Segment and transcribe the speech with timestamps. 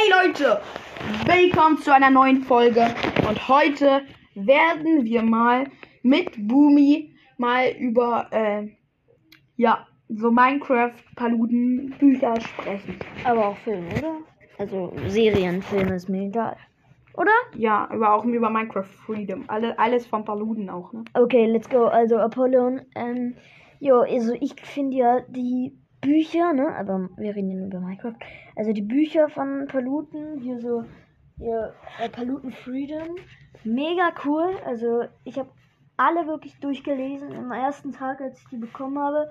[0.00, 0.60] Hey Leute,
[1.26, 2.86] willkommen zu einer neuen Folge
[3.28, 4.02] und heute
[4.34, 5.64] werden wir mal
[6.02, 8.68] mit Boomy mal über äh,
[9.56, 12.98] ja so Minecraft Paluden Bücher sprechen.
[13.24, 14.16] Aber auch Filme, oder?
[14.58, 16.56] Also Serienfilme ist mir egal.
[17.14, 17.32] Oder?
[17.54, 19.44] Ja, aber auch über Minecraft Freedom.
[19.48, 21.04] Alle, alles von Paluden auch, ne?
[21.12, 21.86] Okay, let's go.
[21.86, 23.34] Also Apollon, ähm,
[23.80, 26.74] jo, also ich finde ja die Bücher, ne?
[26.76, 28.16] Aber wir reden über Minecraft.
[28.56, 30.84] Also die Bücher von Paluten, hier so,
[31.38, 33.16] hier, äh, Paluten Freedom,
[33.64, 34.56] mega cool.
[34.64, 35.50] Also ich habe
[35.96, 39.30] alle wirklich durchgelesen am ersten Tag, als ich die bekommen habe.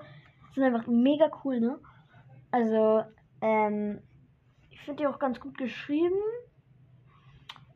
[0.54, 1.78] Sind einfach mega cool, ne?
[2.52, 3.04] Also,
[3.40, 4.00] ähm,
[4.70, 6.18] ich finde die auch ganz gut geschrieben.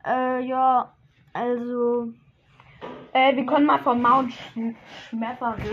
[0.05, 0.93] Äh, ja,
[1.33, 2.13] also.
[3.15, 4.59] Äh, wir können mal von Mount Sch
[5.07, 5.69] Schmefferis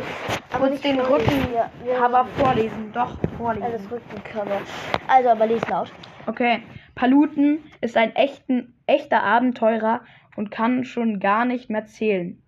[0.57, 1.03] kurz den ja.
[1.03, 2.93] Rückencover vorlesen.
[2.93, 3.73] Doch, Also vorlesen.
[3.73, 4.61] das Rückencover.
[5.09, 5.93] Also, aber les laut.
[6.29, 6.63] Okay.
[6.95, 10.03] Paluten ist ein echten, echter Abenteurer
[10.37, 12.41] und kann schon gar nicht mehr zählen,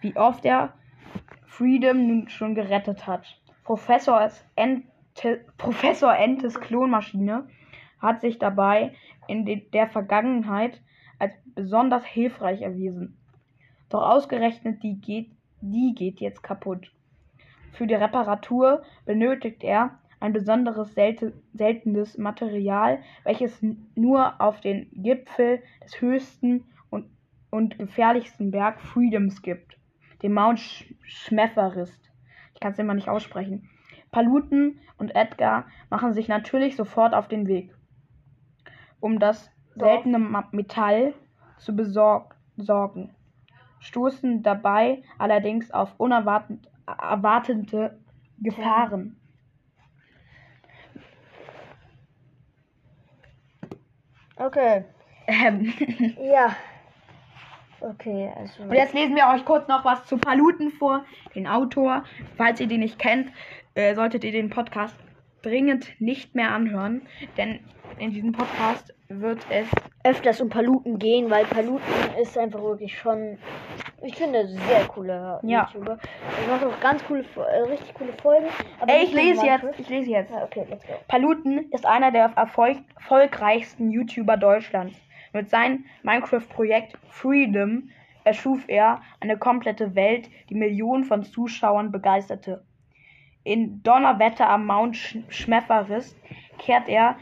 [0.00, 0.72] wie oft er
[1.44, 3.26] Freedom nun schon gerettet hat.
[3.64, 7.46] Professor Ente, Professor Entes Klonmaschine
[8.00, 8.94] hat sich dabei
[9.26, 10.80] in de, der Vergangenheit
[11.18, 13.17] als besonders hilfreich erwiesen.
[13.88, 16.90] Doch ausgerechnet die geht, die geht jetzt kaputt.
[17.72, 23.62] Für die Reparatur benötigt er ein besonderes selte, seltenes Material, welches
[23.94, 27.06] nur auf den Gipfel des höchsten und,
[27.50, 29.78] und gefährlichsten Berg Freedoms gibt,
[30.22, 32.10] dem Mount Sch Schmeferist.
[32.54, 33.68] Ich kann es immer nicht aussprechen.
[34.10, 37.74] Paluten und Edgar machen sich natürlich sofort auf den Weg,
[39.00, 40.18] um das seltene
[40.50, 41.14] Metall
[41.58, 43.14] zu besorg sorgen,
[43.80, 47.98] stoßen dabei allerdings auf unerwartete erwartete
[48.38, 49.16] Gefahren.
[54.36, 54.84] Okay.
[55.26, 55.72] Ähm,
[56.18, 56.56] Ja.
[57.80, 58.64] Okay, also.
[58.64, 61.04] Und jetzt lesen wir euch kurz noch was zu Paluten vor,
[61.36, 62.02] den Autor.
[62.36, 63.30] Falls ihr den nicht kennt,
[63.74, 64.96] äh, solltet ihr den Podcast
[65.42, 67.02] dringend nicht mehr anhören,
[67.36, 67.60] denn
[67.98, 69.66] in diesem Podcast wird es
[70.04, 73.38] öfters um Paluten gehen, weil Paluten ist einfach wirklich schon.
[74.02, 75.68] Ich finde, sehr cooler Ja.
[75.72, 75.98] YouTuber.
[76.40, 78.46] Er macht auch ganz coole, äh, richtig coole Folgen.
[78.78, 80.30] Aber Ey, ich lese jetzt, ich lese jetzt.
[80.30, 80.92] Ja, okay, let's go.
[81.08, 84.96] Paluten ist einer der erfolg erfolgreichsten YouTuber Deutschlands.
[85.32, 87.90] Mit seinem Minecraft-Projekt Freedom
[88.24, 92.62] erschuf er eine komplette Welt, die Millionen von Zuschauern begeisterte.
[93.44, 96.16] In Donnerwetter am Mount Sch Schmeferis
[96.58, 97.16] kehrt er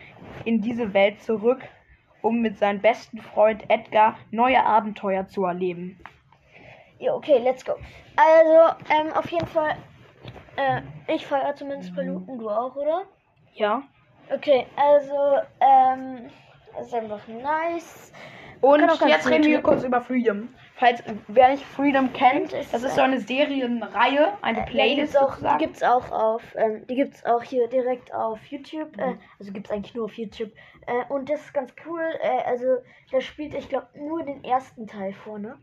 [0.45, 1.61] in diese Welt zurück,
[2.23, 5.99] um mit seinem besten Freund Edgar neue Abenteuer zu erleben.
[6.99, 7.75] Ja, okay, let's go.
[8.17, 9.77] Also, ähm, auf jeden Fall.
[10.57, 10.81] Äh,
[11.15, 13.03] ich feiere zumindest Paluten, du auch, oder?
[13.55, 13.83] Ja.
[14.35, 16.31] Okay, also, ähm,
[16.81, 18.13] ist einfach nice.
[18.61, 20.49] Und jetzt reden wir kurz über Freedom.
[20.77, 24.71] Falls wer nicht Freedom kennt, Ist, das ist so eine Serienreihe, eine Äh, ja, die
[24.71, 28.99] Playlist gibt's auch, die gibt's auch auf, ähm, die gibt's auch hier direkt auf YouTube.
[28.99, 29.21] Äh, Mhm.
[29.39, 30.53] also gibt's eigentlich nur auf YouTube.
[30.87, 32.03] Äh, und das ist ganz cool.
[32.21, 32.67] Äh, also
[33.11, 35.59] da spielt, ich glaube, nur den ersten Teil vor, ne?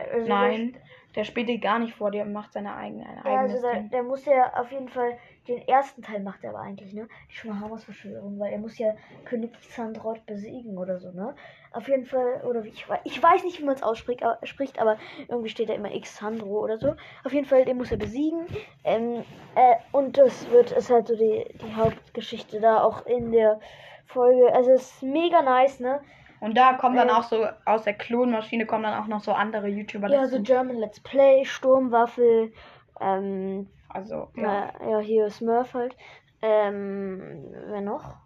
[0.00, 0.76] Äh, also Nein,
[1.14, 4.02] der spielt die gar nicht vor, der macht seine eigene, ein ja, also der, der
[4.02, 5.16] muss ja auf jeden Fall
[5.46, 7.06] den ersten Teil macht er aber eigentlich, ne?
[7.30, 8.94] Die Schmahamas Verschwörung, weil er muss ja
[9.24, 11.34] König Xandrot besiegen oder so, ne?
[11.72, 14.38] Auf jeden Fall, oder wie ich weiß, ich weiß nicht, wie man es ausspricht, aber,
[14.44, 14.96] spricht, aber
[15.28, 16.94] irgendwie steht da immer Xandro oder so.
[17.24, 18.46] Auf jeden Fall, den muss er besiegen.
[18.84, 19.24] Ähm,
[19.54, 23.60] äh, und das wird, ist halt so die, die Hauptgeschichte da auch in der
[24.06, 24.54] Folge.
[24.54, 26.00] Also es ist mega nice, ne?
[26.40, 29.32] Und da kommen dann äh, auch so, aus der Klonmaschine kommen dann auch noch so
[29.32, 30.40] andere YouTuber Ja, so.
[30.42, 32.52] German Let's Play, Sturmwaffel,
[33.00, 35.96] ähm, Also, ja, Ja, ja hier Smurf halt.
[36.42, 38.16] Ähm, wer noch?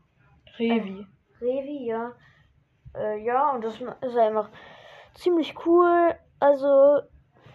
[0.59, 1.07] Revi.
[1.41, 2.13] Revi, ja.
[2.97, 4.51] Äh, ja, und das ist einfach
[5.15, 6.15] ziemlich cool.
[6.41, 7.01] Also,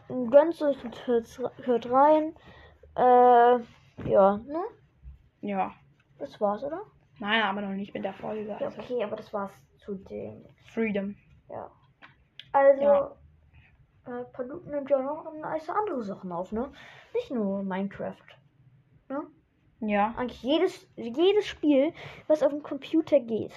[0.08, 2.36] gönnt euch und hört, hört rein.
[2.96, 3.60] Äh,
[4.10, 4.64] ja, ne?
[5.42, 5.72] Ja.
[6.20, 6.82] Das war's, oder?
[7.20, 8.56] Nein, aber noch nicht mit der Folge.
[8.56, 10.46] Also, okay, aber das war's zu dem.
[10.66, 11.16] Freedom.
[11.50, 11.70] Ja.
[12.52, 13.16] Also, Ja.
[14.08, 16.72] äh, Paluten nimmt ja noch nice andere Sachen auf, ne?
[17.14, 18.16] Nicht nur Minecraft.
[19.10, 19.22] Ne?
[19.86, 20.14] Ja.
[20.18, 21.94] eigentlich jedes, jedes Spiel,
[22.28, 23.52] was auf dem Computer geht.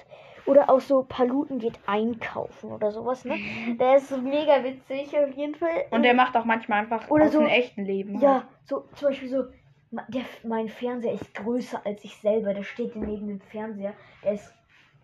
[0.45, 3.37] Oder auch so Paluten geht einkaufen oder sowas, ne?
[3.81, 5.87] Der ist so mega witzig auf jeden Fall.
[5.91, 8.21] Und der macht auch manchmal einfach Oder aus so- dem echten Leben.
[8.21, 9.45] Ja, so zum Beispiel so,
[9.91, 12.55] der, mein Fernseher ist größer als ich selber.
[12.55, 13.95] Der steht neben dem Fernseher.
[14.25, 14.53] Der ist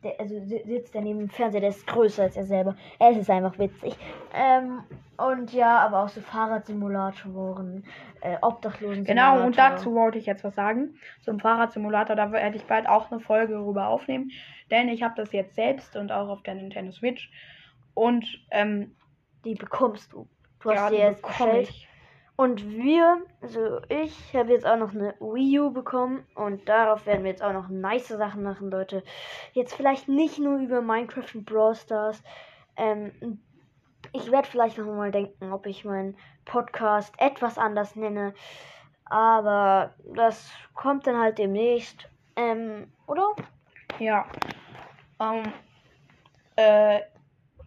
[0.03, 2.75] der, also si- sitzt er neben dem Fernseher, der ist größer als er selber.
[2.99, 3.95] Es ist einfach witzig.
[4.35, 4.83] Ähm,
[5.17, 7.85] und ja, aber auch so Fahrradsimulatoren,
[8.21, 9.05] äh, Obdachlosen.
[9.05, 10.97] Genau, und dazu wollte ich jetzt was sagen.
[11.21, 14.31] Zum Fahrradsimulator, da werde ich bald auch eine Folge darüber aufnehmen.
[14.71, 17.31] Denn ich habe das jetzt selbst und auch auf der Nintendo Switch.
[17.95, 18.97] Und ähm,
[19.45, 20.27] Die bekommst du.
[20.61, 21.69] Du hast ja, sie die jetzt bestellt.
[21.69, 21.89] ich.
[22.43, 27.23] Und wir, also ich, habe jetzt auch noch eine Wii U bekommen und darauf werden
[27.23, 29.05] wir jetzt auch noch nice Sachen machen, Leute.
[29.53, 32.21] Jetzt vielleicht nicht nur über Minecraft und Brawl Stars.
[32.77, 33.39] Ähm,
[34.13, 38.35] ich werde vielleicht noch mal denken, ob ich meinen Podcast etwas anders nenne.
[39.05, 42.09] Aber das kommt dann halt demnächst.
[42.35, 43.37] Ähm, oder?
[44.01, 44.27] Ja.
[45.21, 45.45] Ähm,
[46.57, 47.03] äh,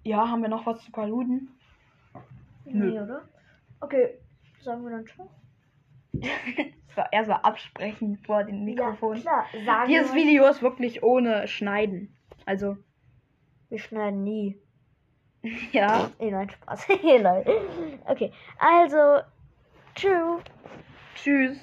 [0.04, 1.58] ja, haben wir noch was zu Paluden?
[2.66, 2.92] Nö.
[2.92, 3.22] Nee, oder?
[3.80, 4.20] Okay,
[4.66, 5.30] sagen wir dann schon.
[6.88, 9.18] Das war erst mal absprechen vor dem Mikrofon.
[9.18, 12.16] Ja, klar, Dieses wir, Video ist wirklich ohne Schneiden.
[12.46, 12.78] Also,
[13.68, 14.58] wir schneiden nie.
[15.74, 16.10] ja.
[16.20, 16.88] Eh, nein, Spaß.
[17.22, 17.44] Nein.
[18.06, 19.20] okay, also,
[19.94, 20.42] tschüss.
[21.16, 21.58] Tschüss.